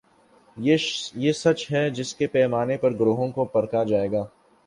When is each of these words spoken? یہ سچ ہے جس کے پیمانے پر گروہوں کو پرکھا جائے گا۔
یہ 0.57 1.31
سچ 1.31 1.65
ہے 1.71 1.89
جس 1.89 2.13
کے 2.15 2.27
پیمانے 2.27 2.77
پر 2.77 2.93
گروہوں 2.93 3.31
کو 3.31 3.45
پرکھا 3.45 3.83
جائے 3.83 4.11
گا۔ 4.11 4.25